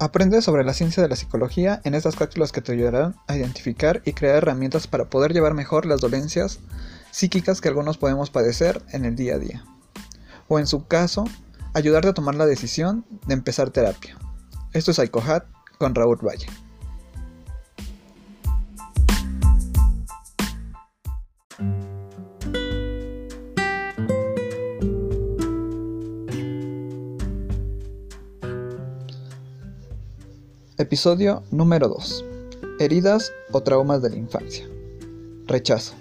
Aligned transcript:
Aprende 0.00 0.40
sobre 0.40 0.64
la 0.64 0.72
ciencia 0.72 1.02
de 1.02 1.10
la 1.10 1.14
psicología 1.14 1.82
en 1.84 1.92
estas 1.92 2.16
cápsulas 2.16 2.52
que 2.52 2.62
te 2.62 2.72
ayudarán 2.72 3.16
a 3.26 3.36
identificar 3.36 4.00
y 4.06 4.14
crear 4.14 4.36
herramientas 4.36 4.86
para 4.86 5.10
poder 5.10 5.34
llevar 5.34 5.52
mejor 5.52 5.84
las 5.84 6.00
dolencias 6.00 6.58
psíquicas 7.10 7.60
que 7.60 7.68
algunos 7.68 7.98
podemos 7.98 8.30
padecer 8.30 8.80
en 8.92 9.04
el 9.04 9.14
día 9.14 9.34
a 9.34 9.38
día. 9.38 9.62
O 10.48 10.58
en 10.58 10.66
su 10.66 10.86
caso, 10.86 11.26
ayudarte 11.74 12.08
a 12.08 12.14
tomar 12.14 12.34
la 12.34 12.46
decisión 12.46 13.04
de 13.26 13.34
empezar 13.34 13.68
terapia. 13.72 14.16
Esto 14.72 14.92
es 14.92 14.96
Psychohat 14.96 15.44
con 15.76 15.94
Raúl 15.94 16.26
Valle. 16.26 16.46
Episodio 30.90 31.44
número 31.52 31.88
2. 31.88 32.24
Heridas 32.80 33.32
o 33.52 33.62
traumas 33.62 34.02
de 34.02 34.10
la 34.10 34.16
infancia. 34.16 34.68
Rechazo. 35.46 35.94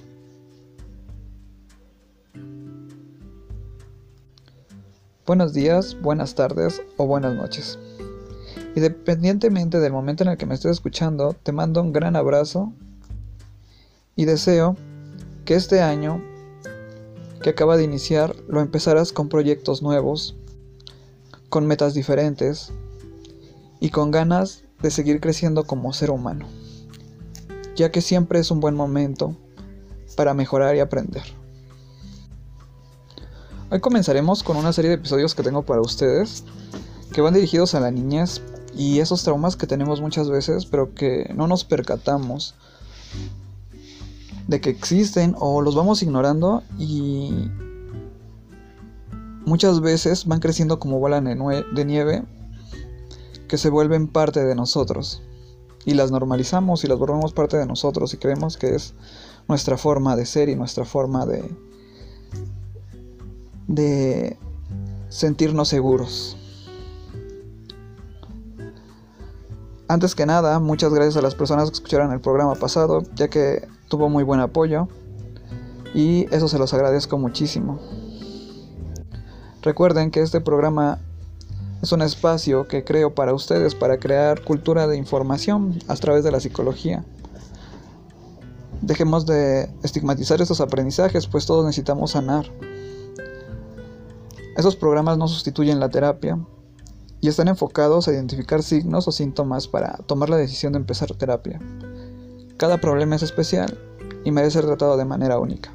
Buenos 5.27 5.53
días, 5.53 5.95
buenas 6.02 6.33
tardes 6.33 6.81
o 6.97 7.05
buenas 7.05 7.35
noches. 7.35 7.77
Independientemente 8.75 9.80
del 9.80 9.94
momento 9.94 10.23
en 10.23 10.30
el 10.30 10.38
que 10.38 10.47
me 10.47 10.55
estés 10.55 10.71
escuchando, 10.71 11.35
te 11.44 11.52
mando 11.52 11.83
un 11.83 11.94
gran 11.94 12.16
abrazo 12.16 12.73
y 14.16 14.25
deseo 14.25 14.75
que 15.45 15.53
este 15.53 15.81
año 15.81 16.19
que 17.44 17.52
acaba 17.52 17.77
de 17.77 17.83
iniciar 17.83 18.35
lo 18.47 18.59
empezarás 18.59 19.13
con 19.13 19.30
proyectos 19.30 19.83
nuevos, 19.83 20.35
con 21.50 21.67
metas 21.67 21.94
diferentes 21.94 22.72
y 23.80 23.91
con 23.91 24.09
ganas 24.09 24.63
de 24.81 24.91
seguir 24.91 25.19
creciendo 25.19 25.66
como 25.66 25.94
ser 25.94 26.11
humano, 26.11 26.45
ya 27.75 27.91
que 27.91 28.02
siempre 28.02 28.39
es 28.39 28.52
un 28.52 28.59
buen 28.59 28.75
momento 28.75 29.35
para 30.16 30.33
mejorar 30.33 30.75
y 30.75 30.80
aprender. 30.80 31.23
Hoy 33.72 33.80
comenzaremos 33.81 34.41
con 34.41 34.57
una 34.57 34.73
serie 34.73 34.89
de 34.89 34.95
episodios 34.95 35.35
que 35.35 35.44
tengo 35.44 35.63
para 35.63 35.81
ustedes, 35.81 36.44
que 37.13 37.22
van 37.22 37.33
dirigidos 37.33 37.75
a 37.75 37.80
la 37.80 37.91
niñez 37.91 38.41
y 38.75 39.00
esos 39.00 39.23
traumas 39.23 39.55
que 39.55 39.67
tenemos 39.67 40.02
muchas 40.02 40.30
veces, 40.30 40.66
pero 40.66 40.94
que 40.95 41.31
no 41.35 41.47
nos 41.47 41.66
percatamos 41.66 42.55
de 44.47 44.61
que 44.61 44.72
existen 44.72 45.35
o 45.38 45.61
los 45.61 45.75
vamos 45.75 46.02
ignorando 46.02 46.63
y 46.80 47.50
muchas 49.45 49.81
veces 49.81 50.25
van 50.25 50.39
creciendo 50.39 50.80
como 50.80 51.00
bola 51.00 51.22
de 51.22 51.85
nieve 51.85 52.23
que 53.50 53.58
se 53.58 53.69
vuelven 53.69 54.08
parte 54.08 54.45
de 54.45 54.55
nosotros. 54.55 55.22
Y 55.83 55.95
las 55.95 56.11
normalizamos 56.11 56.86
y 56.86 56.88
las 56.88 56.97
volvemos 56.97 57.33
parte 57.33 57.58
de 57.58 57.66
nosotros 57.66 58.14
y 58.14 58.17
creemos 58.17 58.56
que 58.58 58.75
es 58.75 58.94
nuestra 59.50 59.78
forma 59.78 60.16
de 60.16 60.25
ser 60.25 60.47
y 60.47 60.56
nuestra 60.56 60.86
forma 60.86 61.25
de, 61.25 61.44
de 63.67 64.38
sentirnos 65.09 65.67
seguros. 65.67 66.38
Antes 69.88 70.13
que 70.13 70.28
nada, 70.28 70.59
muchas 70.59 70.94
gracias 70.94 71.17
a 71.17 71.22
las 71.22 71.34
personas 71.34 71.69
que 71.69 71.73
escucharon 71.73 72.11
el 72.13 72.22
programa 72.22 72.53
pasado, 72.56 73.02
ya 73.16 73.28
que 73.28 73.67
tuvo 73.88 74.08
muy 74.08 74.23
buen 74.23 74.39
apoyo 74.39 74.88
y 75.95 76.34
eso 76.34 76.47
se 76.47 76.59
los 76.59 76.73
agradezco 76.75 77.17
muchísimo. 77.17 77.80
Recuerden 79.63 80.11
que 80.11 80.22
este 80.22 80.39
programa 80.39 81.00
es 81.81 81.91
un 81.91 82.02
espacio 82.02 82.67
que 82.67 82.83
creo 82.83 83.16
para 83.16 83.33
ustedes 83.33 83.73
para 83.73 83.99
crear 83.99 84.44
cultura 84.44 84.88
de 84.88 84.97
información 84.97 85.79
a 85.88 85.95
través 85.95 86.23
de 86.23 86.31
la 86.31 86.40
psicología. 86.40 87.06
Dejemos 88.81 89.25
de 89.25 89.69
estigmatizar 89.84 90.41
estos 90.41 90.62
aprendizajes, 90.62 91.28
pues 91.28 91.45
todos 91.45 91.66
necesitamos 91.66 92.12
sanar. 92.12 92.45
Esos 94.57 94.75
programas 94.75 95.17
no 95.17 95.28
sustituyen 95.28 95.79
la 95.79 95.90
terapia 95.90 96.38
y 97.22 97.29
están 97.29 97.47
enfocados 97.47 98.07
a 98.07 98.13
identificar 98.13 98.61
signos 98.61 99.07
o 99.07 99.11
síntomas 99.11 99.67
para 99.67 99.97
tomar 100.06 100.29
la 100.29 100.38
decisión 100.38 100.73
de 100.73 100.79
empezar 100.79 101.13
terapia. 101.13 101.59
Cada 102.57 102.81
problema 102.81 103.16
es 103.16 103.23
especial 103.23 103.78
y 104.25 104.31
merece 104.31 104.59
ser 104.59 104.66
tratado 104.66 104.97
de 104.97 105.06
manera 105.06 105.40
única. 105.40 105.72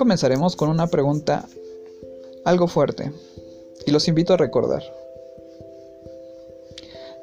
Comenzaremos 0.00 0.56
con 0.56 0.70
una 0.70 0.86
pregunta 0.86 1.46
algo 2.46 2.68
fuerte 2.68 3.12
y 3.84 3.90
los 3.90 4.08
invito 4.08 4.32
a 4.32 4.38
recordar. 4.38 4.82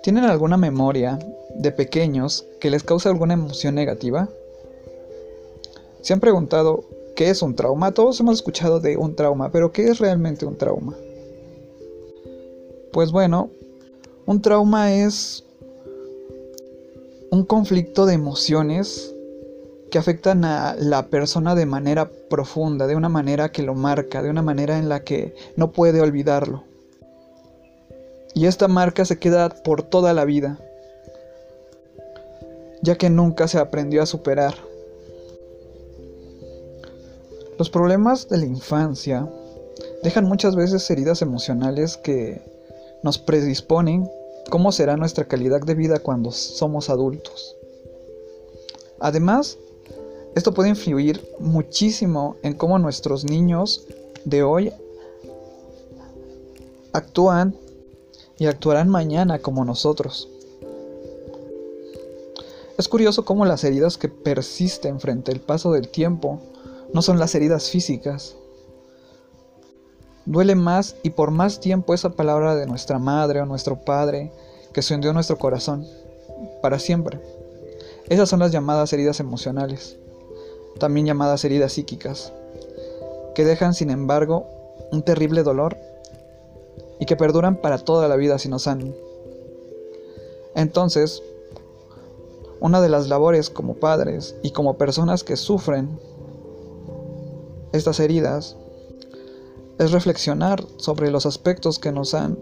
¿Tienen 0.03 0.25
alguna 0.25 0.57
memoria 0.57 1.17
de 1.55 1.71
pequeños 1.71 2.45
que 2.59 2.69
les 2.69 2.83
causa 2.83 3.09
alguna 3.09 3.33
emoción 3.33 3.73
negativa? 3.73 4.29
¿Se 6.01 6.13
han 6.13 6.19
preguntado 6.19 6.83
qué 7.15 7.31
es 7.31 7.41
un 7.41 7.55
trauma? 7.55 7.95
Todos 7.95 8.19
hemos 8.19 8.35
escuchado 8.35 8.79
de 8.79 8.95
un 8.95 9.15
trauma, 9.15 9.51
pero 9.51 9.71
¿qué 9.71 9.87
es 9.87 9.97
realmente 9.97 10.45
un 10.45 10.55
trauma? 10.55 10.95
Pues 12.93 13.11
bueno, 13.11 13.49
un 14.27 14.39
trauma 14.39 14.93
es 14.93 15.43
un 17.31 17.43
conflicto 17.43 18.05
de 18.05 18.13
emociones 18.13 19.15
que 19.91 19.97
afectan 19.97 20.43
a 20.45 20.75
la 20.77 21.07
persona 21.07 21.55
de 21.55 21.65
manera 21.65 22.09
profunda, 22.29 22.87
de 22.87 22.95
una 22.95 23.09
manera 23.09 23.51
que 23.51 23.63
lo 23.63 23.73
marca, 23.73 24.21
de 24.21 24.29
una 24.29 24.41
manera 24.41 24.77
en 24.77 24.89
la 24.89 25.03
que 25.03 25.35
no 25.55 25.71
puede 25.71 26.01
olvidarlo. 26.01 26.63
Y 28.33 28.45
esta 28.45 28.67
marca 28.67 29.05
se 29.05 29.17
queda 29.17 29.49
por 29.49 29.83
toda 29.83 30.13
la 30.13 30.25
vida, 30.25 30.59
ya 32.81 32.95
que 32.95 33.09
nunca 33.09 33.47
se 33.47 33.57
aprendió 33.57 34.03
a 34.03 34.05
superar. 34.05 34.55
Los 37.57 37.69
problemas 37.69 38.29
de 38.29 38.37
la 38.37 38.45
infancia 38.45 39.27
dejan 40.03 40.25
muchas 40.25 40.55
veces 40.55 40.89
heridas 40.91 41.21
emocionales 41.21 41.97
que 41.97 42.41
nos 43.03 43.17
predisponen 43.17 44.07
cómo 44.49 44.71
será 44.71 44.97
nuestra 44.97 45.25
calidad 45.25 45.61
de 45.61 45.73
vida 45.73 45.99
cuando 45.99 46.31
somos 46.31 46.89
adultos. 46.89 47.55
Además, 48.99 49.57
esto 50.37 50.53
puede 50.53 50.69
influir 50.69 51.27
muchísimo 51.39 52.35
en 52.43 52.53
cómo 52.53 52.77
nuestros 52.77 53.23
niños 53.23 53.87
de 54.23 54.43
hoy 54.43 54.71
actúan 56.93 57.55
y 58.37 58.45
actuarán 58.45 58.87
mañana 58.87 59.39
como 59.39 59.65
nosotros. 59.65 60.29
Es 62.77 62.87
curioso 62.87 63.25
cómo 63.25 63.45
las 63.45 63.63
heridas 63.63 63.97
que 63.97 64.09
persisten 64.09 64.99
frente 64.99 65.31
al 65.31 65.39
paso 65.39 65.71
del 65.71 65.89
tiempo 65.89 66.39
no 66.93 67.01
son 67.01 67.17
las 67.17 67.33
heridas 67.33 67.71
físicas. 67.71 68.35
Duele 70.27 70.53
más 70.53 70.97
y 71.01 71.09
por 71.09 71.31
más 71.31 71.59
tiempo 71.59 71.95
esa 71.95 72.11
palabra 72.11 72.53
de 72.53 72.67
nuestra 72.67 72.99
madre 72.99 73.41
o 73.41 73.47
nuestro 73.47 73.83
padre 73.83 74.31
que 74.71 74.83
se 74.83 74.93
hundió 74.93 75.09
en 75.09 75.15
nuestro 75.15 75.39
corazón, 75.39 75.87
para 76.61 76.77
siempre. 76.77 77.19
Esas 78.07 78.29
son 78.29 78.39
las 78.39 78.51
llamadas 78.51 78.93
heridas 78.93 79.19
emocionales 79.19 79.97
también 80.77 81.05
llamadas 81.05 81.43
heridas 81.45 81.73
psíquicas, 81.73 82.33
que 83.35 83.45
dejan 83.45 83.73
sin 83.73 83.89
embargo 83.89 84.45
un 84.91 85.03
terrible 85.03 85.43
dolor 85.43 85.77
y 86.99 87.05
que 87.05 87.15
perduran 87.15 87.57
para 87.57 87.77
toda 87.77 88.07
la 88.07 88.15
vida 88.15 88.39
si 88.39 88.49
no 88.49 88.59
sanan. 88.59 88.95
Entonces, 90.55 91.21
una 92.59 92.81
de 92.81 92.89
las 92.89 93.07
labores 93.07 93.49
como 93.49 93.75
padres 93.75 94.35
y 94.41 94.51
como 94.51 94.77
personas 94.77 95.23
que 95.23 95.37
sufren 95.37 95.99
estas 97.71 97.99
heridas 97.99 98.55
es 99.77 99.91
reflexionar 99.91 100.65
sobre 100.77 101.11
los 101.11 101.25
aspectos 101.25 101.77
que 101.77 101.91
nos 101.91 102.13
han 102.15 102.39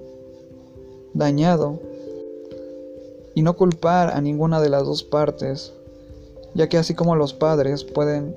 dañado 1.13 1.79
y 3.33 3.41
no 3.41 3.57
culpar 3.57 4.11
a 4.11 4.21
ninguna 4.21 4.61
de 4.61 4.69
las 4.69 4.85
dos 4.85 5.03
partes 5.03 5.73
ya 6.55 6.69
que 6.69 6.77
así 6.77 6.95
como 6.95 7.15
los 7.15 7.33
padres 7.33 7.83
pueden 7.83 8.35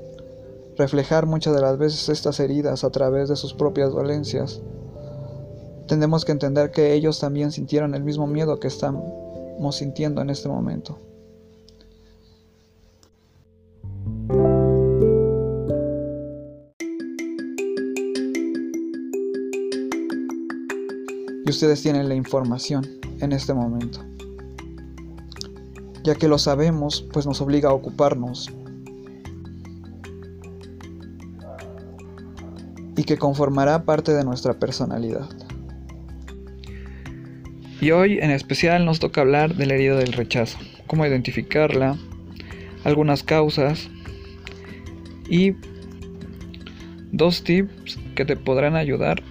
reflejar 0.76 1.26
muchas 1.26 1.55
de 1.55 1.62
las 1.62 1.79
veces 1.79 2.09
estas 2.09 2.38
heridas 2.41 2.85
a 2.85 2.91
través 2.91 3.29
de 3.29 3.37
sus 3.37 3.55
propias 3.55 3.93
dolencias, 3.93 4.61
tenemos 5.87 6.25
que 6.25 6.32
entender 6.32 6.70
que 6.70 6.93
ellos 6.93 7.20
también 7.20 7.53
sintieron 7.53 7.94
el 7.94 8.03
mismo 8.03 8.26
miedo 8.26 8.59
que 8.61 8.67
estamos 8.67 9.76
sintiendo 9.76 10.20
en 10.20 10.31
este 10.31 10.49
momento. 10.49 10.99
Y 21.47 21.50
ustedes 21.50 21.81
tienen 21.82 22.09
la 22.09 22.14
información 22.14 22.85
en 23.21 23.32
este 23.32 23.55
momento 23.55 24.00
ya 26.08 26.14
que 26.14 26.26
lo 26.26 26.38
sabemos, 26.38 27.06
pues 27.12 27.26
nos 27.26 27.43
obliga 27.43 27.69
a 27.69 27.75
ocuparnos. 27.75 28.50
Y 32.96 33.05
que 33.05 33.19
conformará 33.19 33.84
parte 33.84 34.14
de 34.14 34.25
nuestra 34.25 34.55
personalidad. 34.55 35.28
Y 37.82 37.90
hoy 37.90 38.20
en 38.20 38.31
especial 38.31 38.87
nos 38.87 39.00
toca 39.00 39.20
hablar 39.20 39.55
de 39.55 39.66
la 39.66 39.75
herida 39.75 39.96
del 39.96 40.14
rechazo, 40.14 40.58
cómo 40.87 41.05
identificarla, 41.05 41.99
algunas 42.84 43.22
causas 43.22 43.90
y 45.28 45.56
dos 47.12 47.44
tips 47.44 47.99
que 48.16 48.25
te 48.25 48.37
podrán 48.37 48.76
ayudar 48.76 49.22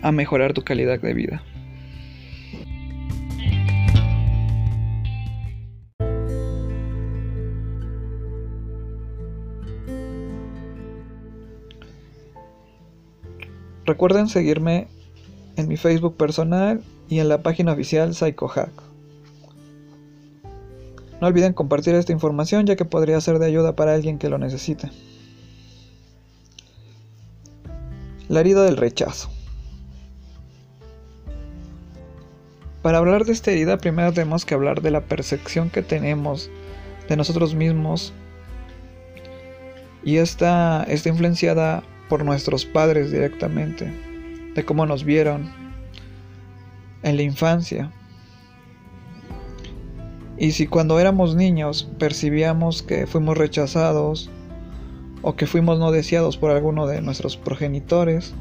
a 0.00 0.10
mejorar 0.10 0.54
tu 0.54 0.62
calidad 0.62 0.98
de 1.02 1.12
vida. 1.12 1.42
Recuerden 13.86 14.28
seguirme 14.28 14.88
en 15.54 15.68
mi 15.68 15.76
Facebook 15.76 16.16
personal 16.16 16.82
y 17.08 17.20
en 17.20 17.28
la 17.28 17.42
página 17.42 17.72
oficial 17.72 18.14
PsychoHack. 18.14 18.72
No 21.20 21.28
olviden 21.28 21.52
compartir 21.52 21.94
esta 21.94 22.12
información 22.12 22.66
ya 22.66 22.74
que 22.74 22.84
podría 22.84 23.20
ser 23.20 23.38
de 23.38 23.46
ayuda 23.46 23.76
para 23.76 23.94
alguien 23.94 24.18
que 24.18 24.28
lo 24.28 24.38
necesite. 24.38 24.90
La 28.28 28.40
herida 28.40 28.64
del 28.64 28.76
rechazo. 28.76 29.30
Para 32.82 32.98
hablar 32.98 33.24
de 33.24 33.32
esta 33.32 33.52
herida 33.52 33.78
primero 33.78 34.12
tenemos 34.12 34.44
que 34.44 34.54
hablar 34.54 34.82
de 34.82 34.90
la 34.90 35.02
percepción 35.02 35.70
que 35.70 35.82
tenemos 35.82 36.50
de 37.08 37.16
nosotros 37.16 37.54
mismos 37.54 38.12
y 40.04 40.16
esta 40.16 40.82
está 40.84 41.08
influenciada 41.08 41.84
por 42.08 42.24
nuestros 42.24 42.64
padres 42.64 43.10
directamente, 43.10 43.92
de 44.54 44.64
cómo 44.64 44.86
nos 44.86 45.04
vieron 45.04 45.50
en 47.02 47.16
la 47.16 47.22
infancia. 47.22 47.92
Y 50.38 50.52
si 50.52 50.66
cuando 50.66 51.00
éramos 51.00 51.34
niños 51.34 51.90
percibíamos 51.98 52.82
que 52.82 53.06
fuimos 53.06 53.38
rechazados 53.38 54.30
o 55.22 55.34
que 55.34 55.46
fuimos 55.46 55.78
no 55.78 55.90
deseados 55.90 56.36
por 56.36 56.50
alguno 56.50 56.86
de 56.86 57.00
nuestros 57.00 57.36
progenitores, 57.36 58.34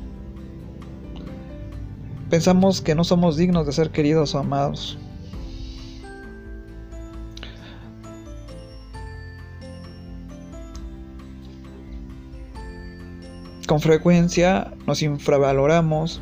pensamos 2.30 2.82
que 2.82 2.96
no 2.96 3.04
somos 3.04 3.38
dignos 3.38 3.66
de 3.66 3.72
ser 3.72 3.92
queridos 3.92 4.36
o 4.36 4.40
amados. 4.40 4.98
Con 13.76 13.82
frecuencia 13.82 14.72
nos 14.88 15.02
infravaloramos 15.02 16.22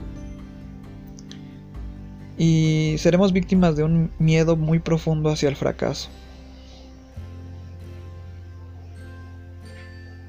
y 2.35 2.95
seremos 2.97 3.31
víctimas 3.31 3.75
de 3.75 3.83
un 3.83 4.09
miedo 4.17 4.55
muy 4.55 4.79
profundo 4.79 5.29
hacia 5.29 5.49
el 5.49 5.55
fracaso. 5.55 6.09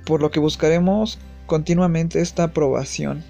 Por 0.05 0.21
lo 0.21 0.31
que 0.31 0.39
buscaremos 0.39 1.19
continuamente 1.47 2.21
esta 2.21 2.45
aprobación. 2.45 3.25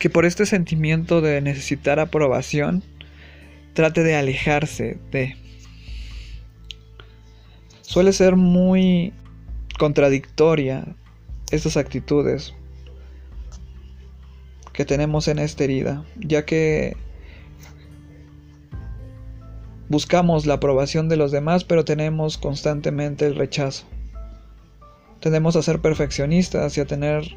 Que 0.00 0.08
por 0.08 0.24
este 0.24 0.46
sentimiento 0.46 1.20
de 1.20 1.42
necesitar 1.42 2.00
aprobación, 2.00 2.82
trate 3.74 4.02
de 4.02 4.16
alejarse 4.16 4.98
de... 5.12 5.36
Suele 7.82 8.12
ser 8.14 8.34
muy 8.34 9.12
contradictoria 9.78 10.96
estas 11.50 11.76
actitudes 11.76 12.54
que 14.72 14.86
tenemos 14.86 15.28
en 15.28 15.38
esta 15.38 15.64
herida, 15.64 16.04
ya 16.16 16.46
que 16.46 16.96
buscamos 19.90 20.46
la 20.46 20.54
aprobación 20.54 21.10
de 21.10 21.16
los 21.16 21.30
demás, 21.30 21.64
pero 21.64 21.84
tenemos 21.84 22.38
constantemente 22.38 23.26
el 23.26 23.34
rechazo. 23.34 23.84
Tendemos 25.20 25.56
a 25.56 25.62
ser 25.62 25.80
perfeccionistas 25.80 26.78
y 26.78 26.80
a 26.80 26.86
tener 26.86 27.36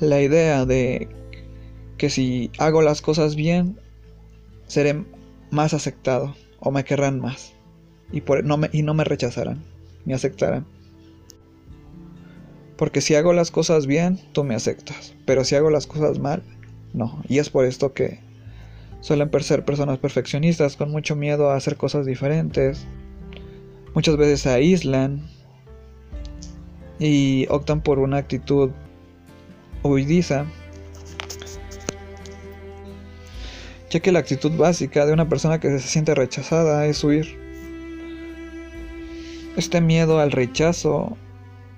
la 0.00 0.20
idea 0.20 0.64
de 0.66 1.08
que 1.98 2.10
si 2.10 2.50
hago 2.58 2.82
las 2.82 3.02
cosas 3.02 3.36
bien, 3.36 3.78
seré 4.66 5.04
más 5.50 5.74
aceptado 5.74 6.34
o 6.58 6.70
me 6.70 6.84
querrán 6.84 7.20
más 7.20 7.52
y, 8.12 8.22
no 8.44 8.56
me, 8.56 8.70
y 8.72 8.82
no 8.82 8.94
me 8.94 9.04
rechazarán, 9.04 9.62
me 10.04 10.14
aceptarán. 10.14 10.66
Porque 12.76 13.02
si 13.02 13.14
hago 13.14 13.34
las 13.34 13.50
cosas 13.50 13.86
bien, 13.86 14.18
tú 14.32 14.42
me 14.42 14.54
aceptas, 14.54 15.14
pero 15.26 15.44
si 15.44 15.54
hago 15.54 15.70
las 15.70 15.86
cosas 15.86 16.18
mal, 16.18 16.42
no. 16.94 17.22
Y 17.28 17.38
es 17.38 17.50
por 17.50 17.66
esto 17.66 17.92
que 17.92 18.20
suelen 19.00 19.30
ser 19.42 19.64
personas 19.64 19.98
perfeccionistas 19.98 20.76
con 20.76 20.90
mucho 20.90 21.14
miedo 21.14 21.50
a 21.50 21.56
hacer 21.56 21.76
cosas 21.76 22.06
diferentes. 22.06 22.86
Muchas 23.94 24.16
veces 24.16 24.40
se 24.40 24.50
aíslan 24.50 25.28
y 26.98 27.46
optan 27.50 27.82
por 27.82 27.98
una 27.98 28.16
actitud 28.16 28.70
huidiza 29.82 30.46
ya 33.90 33.98
que 33.98 34.12
la 34.12 34.20
actitud 34.20 34.52
básica 34.56 35.04
de 35.04 35.12
una 35.12 35.28
persona 35.28 35.58
que 35.58 35.68
se 35.68 35.80
siente 35.80 36.14
rechazada 36.14 36.86
es 36.86 37.02
huir. 37.02 37.36
Este 39.56 39.80
miedo 39.80 40.20
al 40.20 40.30
rechazo 40.30 41.16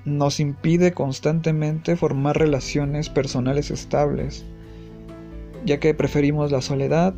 nos 0.05 0.39
impide 0.39 0.93
constantemente 0.93 1.97
formar 1.97 2.39
relaciones 2.39 3.09
personales 3.09 3.71
estables, 3.71 4.45
ya 5.65 5.81
que 5.81 5.95
preferimos 5.95 6.53
la 6.53 6.61
soledad, 6.61 7.15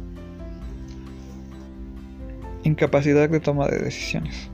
incapacidad 2.63 3.29
de 3.29 3.41
toma 3.41 3.67
de 3.67 3.79
decisiones. 3.79 4.49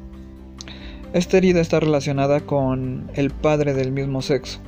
Esta 1.12 1.36
herida 1.36 1.60
está 1.60 1.80
relacionada 1.80 2.40
con 2.40 3.10
el 3.14 3.30
padre 3.30 3.74
del 3.74 3.92
mismo 3.92 4.22
sexo, 4.22 4.60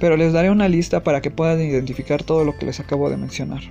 pero 0.00 0.16
les 0.16 0.32
daré 0.32 0.50
una 0.50 0.68
lista 0.68 1.02
para 1.02 1.20
que 1.20 1.30
puedan 1.30 1.60
identificar 1.60 2.22
todo 2.22 2.44
lo 2.44 2.56
que 2.56 2.66
les 2.66 2.80
acabo 2.80 3.10
de 3.10 3.16
mencionar. 3.16 3.62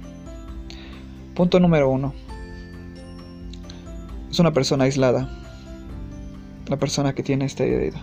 Punto 1.36 1.60
número 1.60 1.90
uno. 1.90 2.14
Es 4.30 4.40
una 4.40 4.54
persona 4.54 4.86
aislada. 4.86 5.30
La 6.68 6.78
persona 6.78 7.14
que 7.14 7.24
tiene 7.24 7.46
esta 7.46 7.64
herida. 7.64 8.02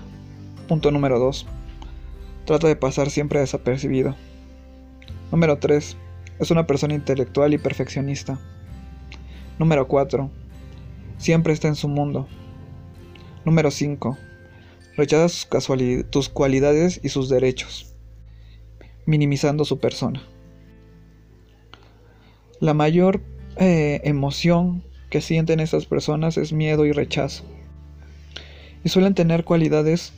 Punto 0.69 0.91
número 0.91 1.19
dos. 1.19 1.47
Trata 2.45 2.69
de 2.69 2.77
pasar 2.77 3.11
siempre 3.11 3.41
desapercibido. 3.41 4.15
Número 5.31 5.59
3. 5.59 5.97
Es 6.39 6.51
una 6.51 6.67
persona 6.67 6.95
intelectual 6.95 7.55
y 7.55 7.59
perfeccionista. 7.59 8.39
Número 9.59 9.89
4. 9.89 10.31
Siempre 11.17 11.53
está 11.53 11.69
en 11.69 11.75
su 11.75 11.89
mundo. 11.89 12.29
Número 13.47 13.71
5. 13.71 14.19
Rechaza 14.97 15.49
tus 16.11 16.29
cualidades 16.29 17.01
y 17.03 17.09
sus 17.09 17.29
derechos, 17.29 17.94
minimizando 19.07 19.65
su 19.65 19.79
persona. 19.79 20.23
La 22.61 22.75
mayor 22.75 23.21
eh, 23.57 24.01
emoción 24.05 24.83
que 25.11 25.21
sienten 25.21 25.61
estas 25.61 25.87
personas 25.87 26.37
es 26.37 26.53
miedo 26.53 26.87
y 26.87 26.93
rechazo. 26.93 27.45
Y 28.83 28.89
suelen 28.89 29.15
tener 29.15 29.45
cualidades 29.45 30.13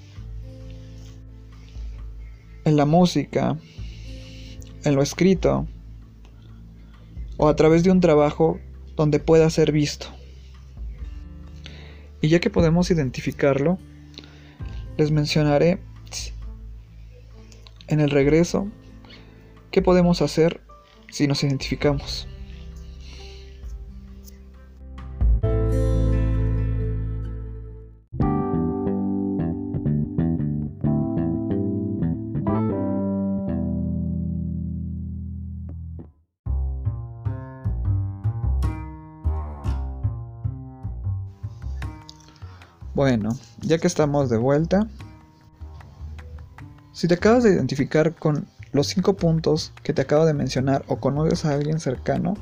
en 2.64 2.76
la 2.76 2.84
música, 2.84 3.56
en 4.84 4.94
lo 4.94 5.02
escrito, 5.02 5.66
o 7.36 7.48
a 7.48 7.56
través 7.56 7.84
de 7.84 7.90
un 7.90 8.00
trabajo 8.00 8.58
donde 8.96 9.20
pueda 9.20 9.48
ser 9.50 9.72
visto. 9.72 10.06
Y 12.20 12.28
ya 12.28 12.40
que 12.40 12.50
podemos 12.50 12.90
identificarlo, 12.90 13.78
les 14.96 15.10
mencionaré 15.10 15.78
en 17.88 18.00
el 18.00 18.10
regreso, 18.10 18.66
¿qué 19.70 19.80
podemos 19.80 20.20
hacer 20.20 20.60
si 21.08 21.28
nos 21.28 21.44
identificamos? 21.44 22.26
Bueno, 42.96 43.36
ya 43.60 43.78
que 43.78 43.86
estamos 43.86 44.30
de 44.30 44.38
vuelta, 44.38 44.88
si 46.96 47.08
te 47.08 47.14
acabas 47.14 47.44
de 47.44 47.52
identificar 47.52 48.14
con 48.14 48.46
los 48.72 48.86
cinco 48.86 49.18
puntos 49.18 49.70
que 49.82 49.92
te 49.92 50.00
acabo 50.00 50.24
de 50.24 50.32
mencionar 50.32 50.82
o 50.88 50.96
conoces 50.96 51.44
a 51.44 51.52
alguien 51.52 51.78
cercano, 51.78 52.38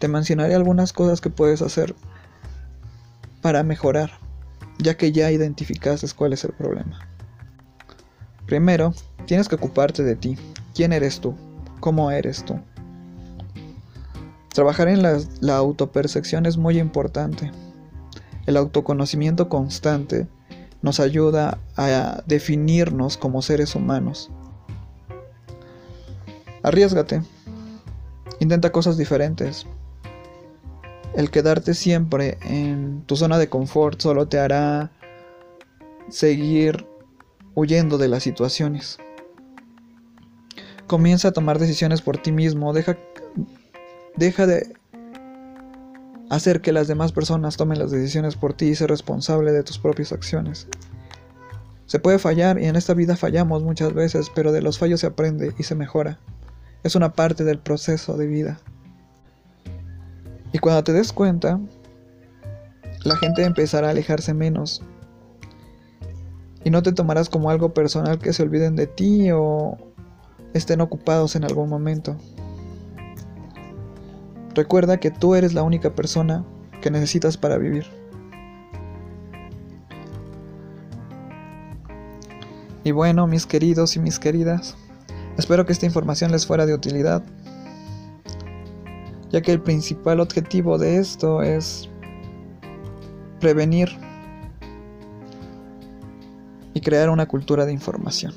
te 0.00 0.08
mencionaré 0.08 0.56
algunas 0.56 0.92
cosas 0.92 1.20
que 1.20 1.30
puedes 1.30 1.62
hacer 1.62 1.94
para 3.42 3.62
mejorar, 3.62 4.10
ya 4.80 4.96
que 4.96 5.12
ya 5.12 5.30
identificaste 5.30 6.04
cuál 6.16 6.32
es 6.32 6.42
el 6.42 6.52
problema. 6.52 6.98
Primero, 8.44 8.92
tienes 9.24 9.48
que 9.48 9.54
ocuparte 9.54 10.02
de 10.02 10.16
ti. 10.16 10.36
¿Quién 10.74 10.92
eres 10.92 11.20
tú? 11.20 11.36
¿Cómo 11.78 12.10
eres 12.10 12.44
tú? 12.44 12.58
Trabajar 14.52 14.88
en 14.88 15.02
la, 15.02 15.20
la 15.38 15.58
autopercepción 15.58 16.46
es 16.46 16.56
muy 16.56 16.80
importante. 16.80 17.52
El 18.46 18.56
autoconocimiento 18.56 19.48
constante 19.48 20.26
nos 20.86 21.00
ayuda 21.00 21.58
a 21.76 22.22
definirnos 22.26 23.16
como 23.16 23.42
seres 23.42 23.74
humanos. 23.74 24.30
Arriesgate. 26.62 27.22
Intenta 28.38 28.70
cosas 28.70 28.96
diferentes. 28.96 29.66
El 31.16 31.32
quedarte 31.32 31.74
siempre 31.74 32.38
en 32.42 33.02
tu 33.04 33.16
zona 33.16 33.36
de 33.38 33.48
confort 33.48 34.00
solo 34.00 34.28
te 34.28 34.38
hará 34.38 34.92
seguir 36.08 36.86
huyendo 37.56 37.98
de 37.98 38.06
las 38.06 38.22
situaciones. 38.22 38.98
Comienza 40.86 41.28
a 41.28 41.32
tomar 41.32 41.58
decisiones 41.58 42.00
por 42.00 42.18
ti 42.18 42.30
mismo. 42.30 42.72
Deja, 42.72 42.96
deja 44.14 44.46
de 44.46 44.72
hacer 46.30 46.60
que 46.60 46.72
las 46.72 46.88
demás 46.88 47.12
personas 47.12 47.56
tomen 47.56 47.78
las 47.78 47.90
decisiones 47.90 48.36
por 48.36 48.54
ti 48.54 48.66
y 48.66 48.74
ser 48.74 48.90
responsable 48.90 49.52
de 49.52 49.62
tus 49.62 49.78
propias 49.78 50.12
acciones. 50.12 50.68
Se 51.86 52.00
puede 52.00 52.18
fallar 52.18 52.58
y 52.60 52.66
en 52.66 52.76
esta 52.76 52.94
vida 52.94 53.16
fallamos 53.16 53.62
muchas 53.62 53.94
veces, 53.94 54.30
pero 54.34 54.52
de 54.52 54.62
los 54.62 54.78
fallos 54.78 55.00
se 55.00 55.06
aprende 55.06 55.54
y 55.56 55.62
se 55.62 55.76
mejora. 55.76 56.18
Es 56.82 56.96
una 56.96 57.12
parte 57.12 57.44
del 57.44 57.58
proceso 57.58 58.16
de 58.16 58.26
vida. 58.26 58.58
Y 60.52 60.58
cuando 60.58 60.82
te 60.82 60.92
des 60.92 61.12
cuenta, 61.12 61.60
la 63.04 63.16
gente 63.16 63.44
empezará 63.44 63.88
a 63.88 63.90
alejarse 63.90 64.34
menos. 64.34 64.82
Y 66.64 66.70
no 66.70 66.82
te 66.82 66.92
tomarás 66.92 67.28
como 67.28 67.50
algo 67.50 67.72
personal 67.72 68.18
que 68.18 68.32
se 68.32 68.42
olviden 68.42 68.74
de 68.74 68.88
ti 68.88 69.30
o 69.30 69.76
estén 70.54 70.80
ocupados 70.80 71.36
en 71.36 71.44
algún 71.44 71.68
momento. 71.68 72.16
Recuerda 74.56 74.96
que 74.96 75.10
tú 75.10 75.34
eres 75.34 75.52
la 75.52 75.62
única 75.62 75.94
persona 75.94 76.42
que 76.80 76.90
necesitas 76.90 77.36
para 77.36 77.58
vivir. 77.58 77.84
Y 82.82 82.90
bueno, 82.90 83.26
mis 83.26 83.44
queridos 83.44 83.96
y 83.96 83.98
mis 83.98 84.18
queridas, 84.18 84.74
espero 85.36 85.66
que 85.66 85.72
esta 85.74 85.84
información 85.84 86.32
les 86.32 86.46
fuera 86.46 86.64
de 86.64 86.72
utilidad, 86.72 87.22
ya 89.30 89.42
que 89.42 89.52
el 89.52 89.60
principal 89.60 90.20
objetivo 90.20 90.78
de 90.78 91.00
esto 91.00 91.42
es 91.42 91.90
prevenir 93.40 93.90
y 96.72 96.80
crear 96.80 97.10
una 97.10 97.26
cultura 97.26 97.66
de 97.66 97.74
información. 97.74 98.32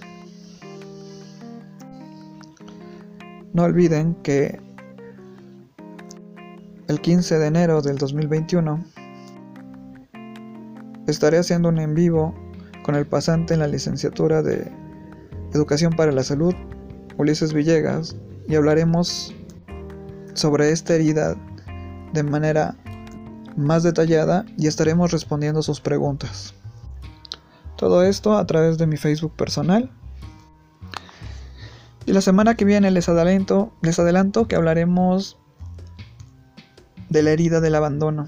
No 3.53 3.63
olviden 3.63 4.15
que 4.15 4.67
el 6.89 7.01
15 7.01 7.37
de 7.37 7.45
enero 7.45 7.83
del 7.83 7.99
2021 7.99 8.83
estaré 11.05 11.37
haciendo 11.37 11.69
un 11.69 11.77
en 11.77 11.93
vivo 11.93 12.33
con 12.81 12.95
el 12.95 13.05
pasante 13.05 13.53
en 13.53 13.59
la 13.59 13.67
licenciatura 13.67 14.41
de 14.41 14.71
Educación 15.53 15.93
para 15.93 16.11
la 16.11 16.23
Salud, 16.23 16.55
Ulises 17.17 17.53
Villegas, 17.53 18.15
y 18.47 18.55
hablaremos 18.55 19.35
sobre 20.33 20.71
esta 20.71 20.95
herida 20.95 21.35
de 22.13 22.23
manera 22.23 22.75
más 23.55 23.83
detallada 23.83 24.45
y 24.57 24.65
estaremos 24.65 25.11
respondiendo 25.11 25.61
sus 25.61 25.81
preguntas. 25.81 26.55
Todo 27.77 28.01
esto 28.01 28.35
a 28.35 28.47
través 28.47 28.79
de 28.79 28.87
mi 28.87 28.97
Facebook 28.97 29.35
personal. 29.35 29.91
Y 32.07 32.13
la 32.13 32.21
semana 32.21 32.55
que 32.55 32.65
viene 32.65 32.89
les 32.89 33.09
adelanto, 33.09 33.71
les 33.83 33.99
adelanto 33.99 34.47
que 34.47 34.55
hablaremos 34.55 35.38
de 37.09 37.23
la 37.23 37.31
herida 37.31 37.59
del 37.59 37.75
abandono. 37.75 38.27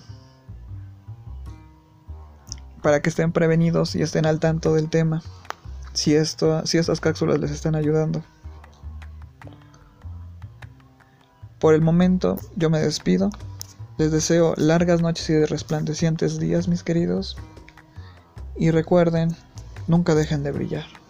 Para 2.82 3.02
que 3.02 3.10
estén 3.10 3.32
prevenidos 3.32 3.96
y 3.96 4.02
estén 4.02 4.26
al 4.26 4.40
tanto 4.40 4.74
del 4.74 4.90
tema. 4.90 5.22
Si, 5.94 6.16
esto, 6.16 6.66
si 6.66 6.78
estas 6.78 7.00
cápsulas 7.00 7.40
les 7.40 7.52
están 7.52 7.76
ayudando. 7.76 8.24
Por 11.60 11.76
el 11.76 11.82
momento 11.82 12.38
yo 12.56 12.70
me 12.70 12.80
despido. 12.80 13.30
Les 13.98 14.12
deseo 14.12 14.56
largas 14.58 15.02
noches 15.02 15.30
y 15.30 15.34
de 15.34 15.46
resplandecientes 15.46 16.40
días, 16.40 16.68
mis 16.68 16.82
queridos. 16.82 17.38
Y 18.56 18.72
recuerden, 18.72 19.36
nunca 19.88 20.16
dejen 20.16 20.44
de 20.44 20.52
brillar. 20.52 21.01